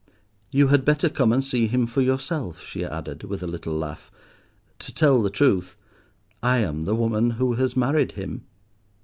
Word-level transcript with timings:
"You 0.49 0.69
had 0.69 0.83
better 0.83 1.09
come 1.09 1.31
and 1.31 1.43
see 1.43 1.67
him 1.67 1.85
for 1.85 2.01
yourself," 2.01 2.63
she 2.65 2.83
added, 2.83 3.23
with 3.25 3.43
a 3.43 3.47
little 3.47 3.77
laugh; 3.77 4.09
"to 4.79 4.91
tell 4.91 5.21
the 5.21 5.29
truth, 5.29 5.77
I 6.41 6.57
am 6.57 6.85
the 6.85 6.95
woman 6.95 7.29
who 7.29 7.53
has 7.53 7.77
married 7.77 8.13
him. 8.13 8.43